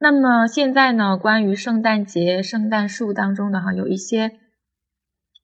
[0.00, 4.30] 那么现在呢，关于圣诞节、圣诞树当中的哈，有一些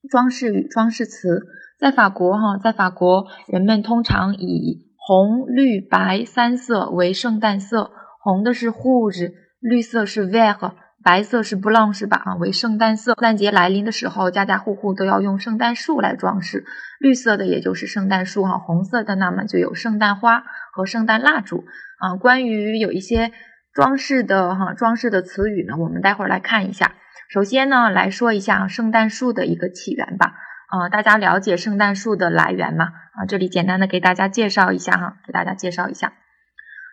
[0.09, 1.41] 装饰语、装饰词，
[1.77, 7.91] 在法国哈，在法国人们通常以红、绿、白三色为圣诞色，
[8.23, 10.71] 红的是 rouge，绿色是 vert，
[11.03, 13.13] 白色是 blanche 吧啊，为圣诞色。
[13.13, 16.63] 圣诞节来临的时候，家家户户都要用圣诞树来装饰，
[17.01, 21.65] 绿色的也就是圣诞树哈，红色的那么就有圣诞花和圣诞蜡烛
[21.99, 22.15] 啊。
[22.15, 23.33] 关于有一些。
[23.75, 26.95] 装饰的哈，装饰的词语呢，我们待会儿来看一下。
[27.29, 30.33] 首先呢，来说一下圣诞树的一个起源吧。
[30.69, 32.85] 啊，大家了解圣诞树的来源吗？
[32.85, 36.13] 啊，这里简单的给大家介绍一下哈，给大家介绍一下。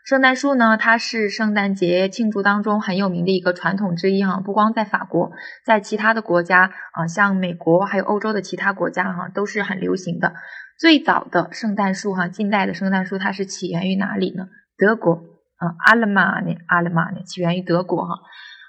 [0.05, 4.41] 圣诞树呢，它是圣诞节庆祝当中很有名的一个传统之一哈。
[4.45, 5.31] 不光在法国，
[5.65, 10.35] 在其他的国家啊，像美国还有欧洲的其他国家哈，都是很流行的。
[10.81, 14.49] 最早的圣诞树哈，近代的圣诞树它是起源于哪里呢？
[14.77, 15.32] 德国。
[15.63, 18.19] 嗯，阿勒玛尼，阿勒玛尼起源于德国哈，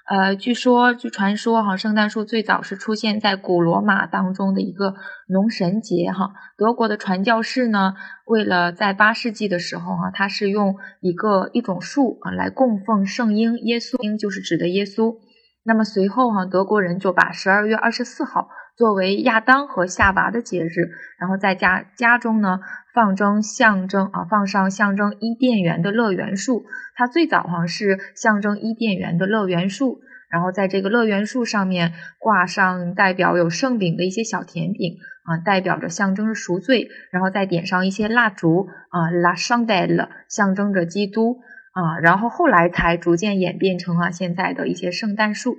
[0.08, 4.94] 呃，据说，据传说哈，圣诞树最早是出现在古罗马当中的一个
[5.26, 6.30] 农神节哈。
[6.56, 7.94] 德国的传教士呢，
[8.26, 15.16] 为了在八世纪的时候哈，他是用一个一种树啊来供奉圣婴耶稣，婴就是指的耶稣。
[15.64, 22.60] 那么随后哈，德国人就把十二月二十四号作为亚当和夏娃的节日，然后在家家中呢。
[22.94, 26.64] 放征象征啊，放上象征伊甸园的乐园树，
[26.94, 41.40] 它最早哈是象征伊甸园的乐园树，然后在这个乐园树上面挂上代表有圣饼的一些小甜饼啊，代表着象征着赎罪，然后再点上一些蜡烛啊，la chandelle 象征着基督
[41.72, 45.56] 啊，然后后来才逐渐演变成啊现在的一些圣诞树。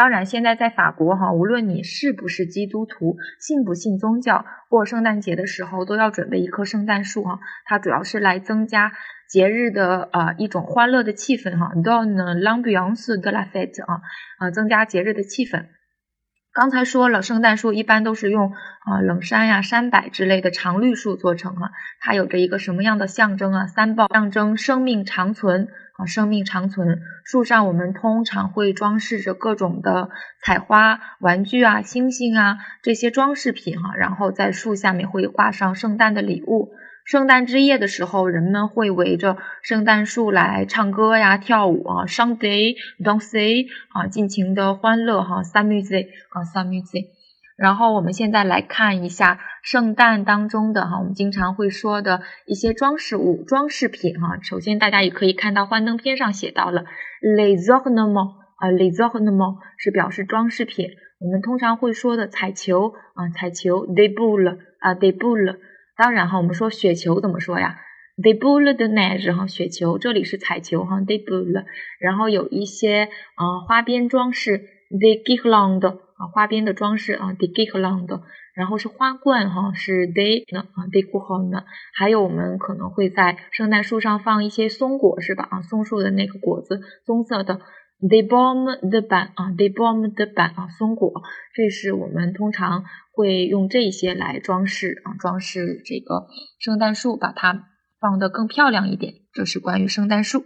[0.00, 7.38] 当然，现在在法国哈，无论你是不是基督徒，信不信宗教，过圣诞节的时候都要准备一棵圣诞树哈。
[7.66, 8.92] 它主要是来增加
[9.28, 11.72] 节日的呃一种欢乐的气氛哈。
[11.76, 14.00] 你都要呢 l'ambiance de la fête 啊
[14.38, 15.66] 啊，增加节日的气氛。
[16.54, 21.72] 刚才说了，圣诞树一般都是用啊冷杉呀、杉柏之类的常绿树做成哈。
[22.00, 23.66] 它有着一个什么样的象征啊？
[23.66, 25.68] 三宝象征生命长存。
[26.00, 30.08] 啊生命长存，树上我们通常会装饰着各种的
[30.42, 36.72] 彩花、玩具啊、星星啊这些装饰品哈，然后在树下面会挂上圣诞的礼物。
[37.04, 47.19] 圣诞之夜的时候，人们会围着圣诞树来唱歌呀、跳舞啊，Sunday dance 啊，尽情的欢乐哈，Sun music 啊，Sun music。
[47.60, 54.38] 然后我们现在来看一下圣诞当中的哈，我们经常会说的一些装饰物、装饰品哈。
[54.40, 56.86] 首先，大家也可以看到幻灯片上写到了
[57.20, 59.46] les o r n a m e n t 啊，les o r n a m
[59.46, 60.88] e n t 是表示装饰品。
[61.20, 65.56] 我们通常会说的彩球啊，彩球 d e b o u l e 啊 d e b o u l e。
[65.98, 67.76] 当然哈，我们说雪球怎么说呀
[68.22, 71.44] d e b o u l e de neige 哈，雪球，这里是彩球哈 d e b o u
[71.44, 71.64] l e。
[72.00, 75.98] 然后有一些啊花边装饰，des guirlandes。
[76.20, 78.20] 啊，花边的装饰啊 d e g i r l a n d
[78.54, 81.64] 然后是花冠哈，是 de 呢啊 de g o n 呢，
[81.94, 85.48] 还有我们可能会在圣诞树上放一些松果是吧？
[85.50, 87.60] 啊，松树的那个果子，棕色的
[88.00, 91.22] de bom 的板啊，de bom 的板啊，松果，
[91.54, 96.26] 这是我们通常会用这些来装饰啊，装饰这个
[96.58, 99.14] 圣诞树，把它放得更漂亮一点。
[99.32, 100.44] 这是关于圣诞树。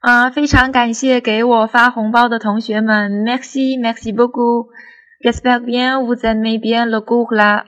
[0.00, 7.64] 啊，非常感谢给我发红包的同学们，Merci Merci beaucoup，J'espère bien vous aimez bien le cours là。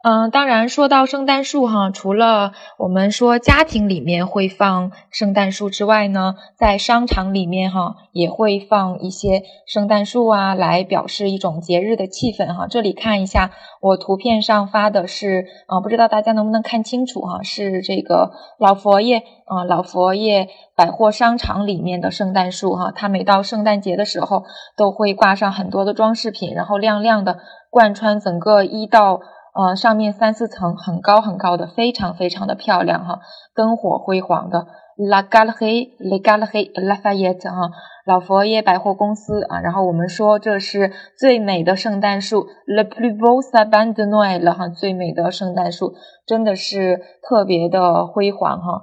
[0.00, 12.68] 嗯，当然说到圣诞树哈，除了我们说家庭里面会放圣诞树之外呢，在商场里面哈也会放一些圣诞树啊，来表示一种节日的气氛哈。
[12.68, 13.50] 这里看一下，
[13.80, 18.30] 我图片上发的是啊，不知道大家能不能看清楚哈，是这个
[18.60, 22.92] 老佛爷啊，老佛爷百货商场里面的圣诞树哈。
[22.94, 24.44] 它每到圣诞节的时候
[24.76, 27.38] 都会挂上很多的装饰品，然后亮亮的
[27.68, 29.20] 贯穿整个一到。
[29.58, 33.18] 呃，上面三四层很高很高的，非常非常的漂亮哈，
[33.56, 34.68] 灯火辉煌的。
[34.96, 37.70] La Galerie，La Galerie，La Fayette 哈，
[38.06, 39.58] 老佛爷百货公司啊。
[39.58, 45.94] 然后我们说这是最美的圣诞树，Le plus beau sapin de Noël 哈，最美的圣诞树，
[46.24, 48.82] 真的是特别的辉煌哈，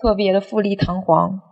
[0.00, 1.49] 特别的富丽堂皇。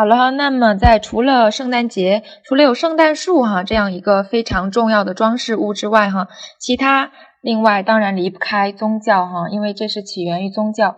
[0.00, 7.12] 好了，那么在除了圣诞节，除了有圣诞树哈这样一个非常重要的装饰物之外哈，其他
[7.42, 10.96] 另外当然离不开宗教哈，因为这是起源于宗教。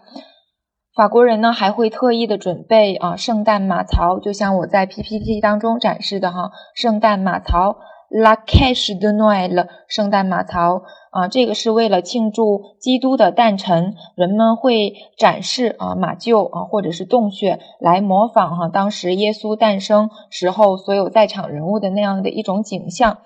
[0.95, 7.79] 法国人呢还会特意的准备啊圣诞马槽，就像我在 PPT 当中展示的哈，圣诞马槽
[8.15, 23.17] La Cache de Noël，圣诞马槽啊，这个是为了庆祝基督的诞辰，人们会展示啊马厩啊或者是洞穴来模仿哈当时耶稣诞生时候所有在场人物的那样的一种景象。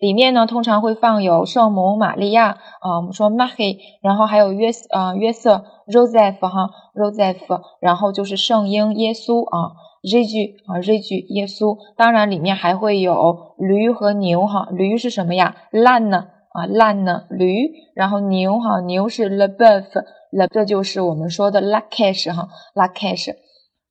[0.00, 9.72] 里面呢通常会放有圣母玛利亚啊，我们说 Mary，然后还有约啊约瑟 Joseph 哈 Joseph，然后就是圣婴耶稣啊
[10.02, 15.56] j e s 啊 j e s 耶稣，当然里面还会有驴和牛哈，驴是什么呀？
[15.70, 16.26] 烂呢？
[16.52, 23.34] 啊，烂呢，驴，然后牛哈，牛是 le bœuf，le 这就是我们说的 la cash 哈，la cash。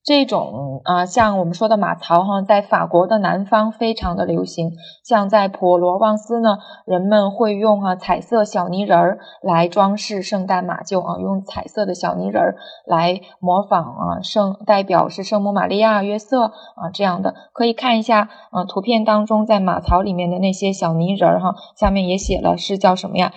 [0.05, 4.73] 这种啊，像我们说的马槽哈，在法国的南方非常的流行。
[5.05, 17.33] 像在普罗旺斯呢，人们会用哈彩色小泥人儿来装饰圣诞马厩啊，用彩色的小泥人儿来模仿啊圣代表是圣母玛利亚、约瑟啊这样的。
[17.53, 23.31] 可以看一下啊图片当中在马槽里面的那些小泥人儿哈，下面也写了是叫什么呀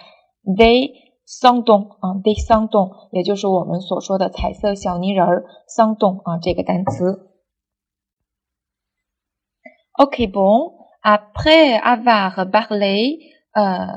[0.45, 7.33] ？They 桑洞啊，de 桑洞，也就是我们所说的彩色小泥人儿，桑洞啊，这个单词。
[9.99, 13.19] OK bon，après avoir parlé，
[13.53, 13.89] 呃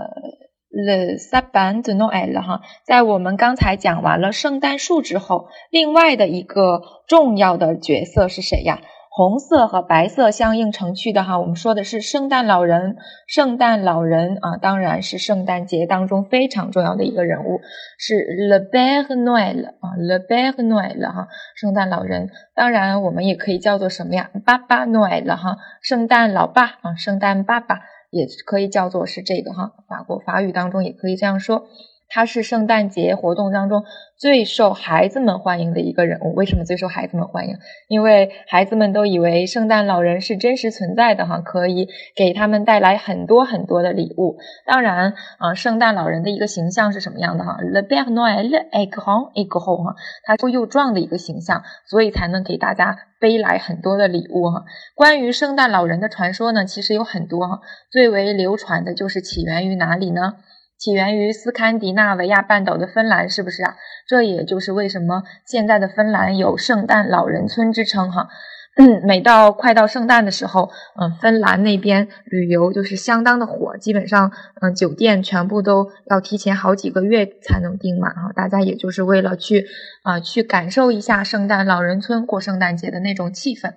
[0.69, 8.81] ，le sapin de Noël 哈，在我们刚才讲完了圣诞树之后，另外的一个重要的角色是谁呀？
[9.11, 12.95] 红色和白色相映成趣的哈，我们说的是圣诞老人。
[13.27, 17.59] 圣诞老人啊，当然是圣诞节当中非常重要的一个人物，
[17.97, 22.29] 是 Le Père Noël 啊，Le Père Noël 哈，圣诞老人。
[22.53, 24.29] 当然，我们也可以叫做什么呀？
[24.45, 27.79] 爸爸 Noël 哈，圣诞老爸啊，圣诞爸爸
[28.12, 31.63] 也可以叫做是这个哈，法国法语当中也可以这样说。
[32.09, 33.83] 他是圣诞节活动当中
[34.17, 36.33] 最受孩子们欢迎的一个人物。
[36.33, 37.56] 为什么最受孩子们欢迎？
[37.88, 44.38] 因为孩子们都以为圣诞老人是真实存在的，哈，可以给他们带来很多很多的礼物。
[44.65, 47.45] 当然，啊，圣诞老人的一个形象是什么样的？
[47.45, 54.65] 哈，Le Père Noël est grand et gros，哈，他又又壮的一个形象，所以才能给大家背来很多的礼物，哈。
[54.95, 60.33] 关于圣诞老人的传说呢，其实有很多，哈，最为流传的就是起源于哪里呢？
[60.79, 63.75] 起源于斯堪的纳维亚半岛的芬兰，是不是啊？
[64.07, 68.29] 这也就是为什么现在的芬兰有圣诞老人村之称哈。
[68.77, 74.31] 嗯，每到快到圣诞的时候，嗯，芬兰那边旅游就是相当的火，基本上，
[74.61, 78.31] 嗯，酒店全部都要提前好几个月才能订满哈。
[78.33, 79.65] 大家也就是为了去
[80.03, 83.73] 啊，去感受一下圣诞老人村过圣诞节的那种气氛。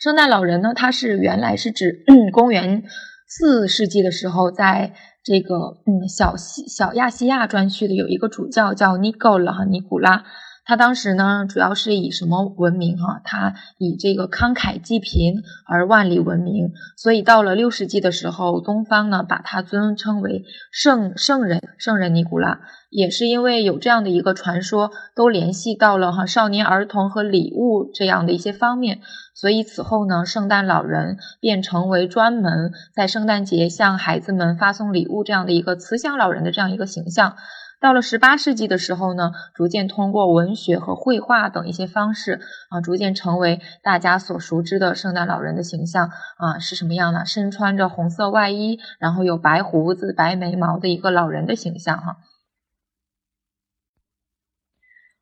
[0.00, 2.84] 圣诞老人呢，他是原来是指 公元
[3.26, 4.94] 四世纪的时候在。
[5.28, 10.24] 这个嗯，小西小亚细亚专区的有一个主教叫尼古拉尼古拉，
[10.68, 13.22] 他当时呢主要是以什么闻名哈？
[13.24, 22.60] 他以这个慷慨济贫而万里闻名，所以到了六世纪的时候，东方呢把他尊称为圣圣人圣人尼古拉，
[22.90, 29.00] 也是因为有这样的一个传说，都联系到了哈少年儿童和礼物这样的一些方面。
[29.34, 37.36] 所以此后呢，圣诞老人便成为专门在圣诞节向孩子们发送礼物这样的一个慈祥老人的这样一个形象。
[37.80, 42.40] 到了十八世纪的时候呢，逐渐通过文学和绘画等一些方式
[42.70, 47.24] 啊，逐渐成为大家所熟知的圣诞老人的形象啊是什么样呢？
[47.24, 52.16] 身穿着红色外衣，然后有白胡子、白眉毛的一个老人的形象哈。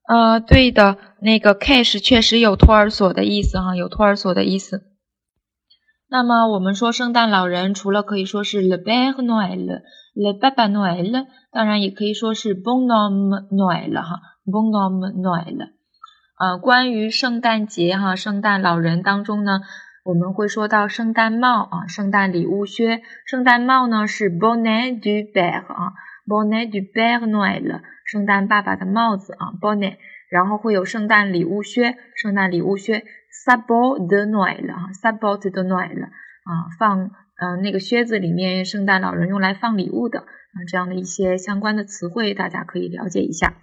[0.08, 4.84] 呃，对的，那个 cash 确实有托儿所的意思哈，有托儿所的意思。
[6.08, 9.20] 那么我们说圣诞老人，除了可以说是 le père
[10.16, 15.72] le papa Noël，当然也可以说是 bonhomme Noël 哈，bonhomme Noël。
[16.36, 19.60] 啊，关于圣诞节哈，圣诞老人当中呢，
[20.04, 23.02] 我们会说到圣诞帽啊，圣诞礼物靴。
[23.26, 25.92] 圣诞帽呢是 bonnet du père 啊
[26.26, 27.82] ，bonnet du père Noël。
[28.06, 29.96] 圣诞爸爸的帽子啊，bonnet，
[30.30, 33.04] 然后会有圣诞礼物靴，圣诞礼物靴
[33.44, 43.56] ，sabot de Noël 哈，sabot de Noël 啊，放嗯那个靴子里面，圣诞老人用来放礼物的啊，这样的一些相关的词汇，大家可以了解一下。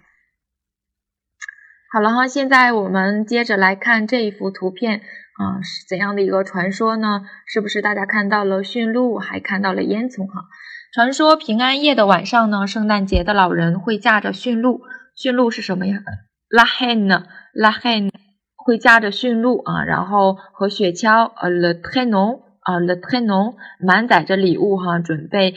[1.92, 7.22] 好了哈，现在我们接着来看这一幅图片啊，是怎样的一个传说呢？
[7.46, 10.44] 是不是大家看到了驯鹿，还看到了烟囱哈？
[10.92, 14.82] 传说平安夜的晚上呢，圣诞节的老人会驾着驯鹿。
[15.16, 15.98] 驯鹿是什么呀
[16.48, 18.10] ？La hen，La hen
[18.54, 25.54] 会驾着驯鹿啊，然后和雪橇呃，le traîneau 啊，le traîneau 满载着礼物哈，准备。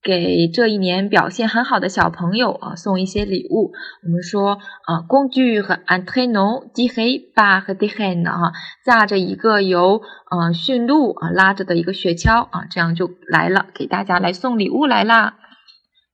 [0.00, 3.72] 给这一年表现很好的小朋友啊送一些礼物。
[4.04, 4.52] 我们说
[4.86, 8.52] 啊，工具和 anteno 低黑巴和低黑呢哈，
[8.84, 10.00] 驾着一个由
[10.30, 15.34] 呃驯鹿啊拉着的一个雪橇啊，这样就来了，给大家来送礼物来啦。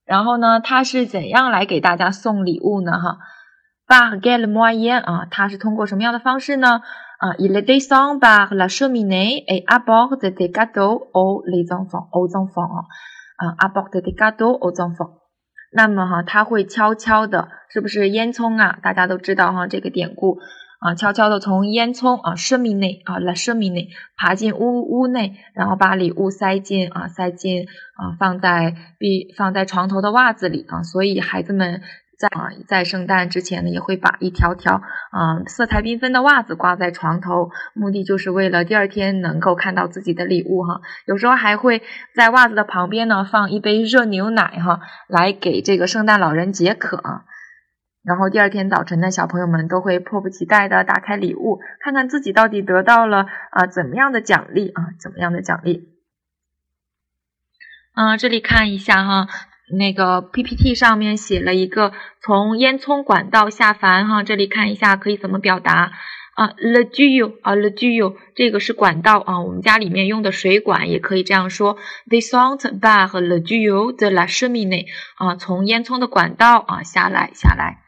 [0.06, 2.92] 然后呢，他是怎样来给大家送礼物呢？
[2.92, 3.18] 哈
[3.86, 5.26] ，par quel moyen 啊？
[5.30, 6.80] 他是通过什么样的方式呢？
[7.24, 12.84] 啊，il descend par la cheminée et apporte des gâteaux aux les enfants aux enfants 啊，
[13.38, 15.22] 啊，apporte des gâteaux aux enfants。
[15.72, 18.78] 那么哈，他会悄悄的，是不是烟囱啊？
[18.82, 20.38] 大家都知道哈，这个典故。
[20.80, 23.88] 啊，悄悄的从烟囱啊，生命内啊，来生命内
[24.18, 27.64] 爬进屋屋内，然后把礼物塞进啊，塞进
[27.96, 30.82] 啊，放在壁放在床头的袜子里啊。
[30.82, 31.80] 所以孩子们
[32.18, 34.74] 在啊，在圣诞之前呢，也会把一条条
[35.10, 40.80] 啊，色彩缤纷的袜子挂在床头，目的就是为了第二天能够看到自己的礼物哈。
[41.06, 41.82] 有时候还会
[42.14, 47.22] 在袜子的旁边呢，放一杯热牛奶哈，来给这个圣诞老人解渴。
[48.04, 55.88] 然后第二天早晨呢，小朋友们都会迫不及待的打开礼物，看看自己到底得到了啊怎么样的奖励啊怎么样的奖励。
[57.94, 59.28] 嗯，这里看一下哈，
[59.76, 65.92] 那个 PPT 上面写了一个从烟囱管道下凡哈，这里看一下可以怎么表达
[66.34, 71.76] 啊？Le tuyau 啊，le tuyau 这个是管道啊，我们家里面用的水管也可以这样说
[72.08, 77.83] ：Descend par le tuyau de la cheminée 啊，从烟囱的管道啊下来下来。